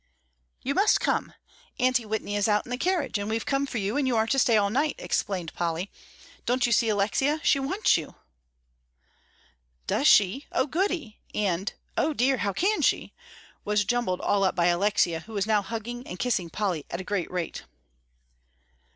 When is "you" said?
0.63-0.73, 3.77-3.97, 4.07-4.17, 6.65-6.71, 7.97-8.15